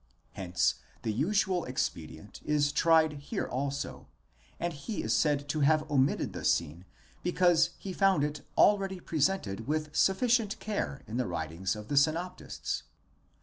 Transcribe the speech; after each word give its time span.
Hence 0.31 0.79
the 1.03 1.13
usual 1.13 1.63
expedient 1.65 2.41
is 2.43 2.71
tried 2.71 3.13
here 3.21 3.45
also, 3.45 4.07
and 4.59 4.73
he 4.73 5.03
is 5.03 5.15
said 5.15 5.47
to 5.49 5.59
have 5.59 5.87
omitted 5.91 6.33
the 6.33 6.43
scene 6.43 6.85
because 7.21 7.69
he 7.77 7.93
found 7.93 8.23
it 8.23 8.41
already 8.57 8.99
presented 8.99 9.67
with 9.67 9.95
sufficient 9.95 10.57
care 10.57 11.03
in 11.05 11.17
the 11.17 11.27
writings 11.27 11.75
of 11.75 11.87
the 11.87 11.97
synoptists.! 11.97 12.81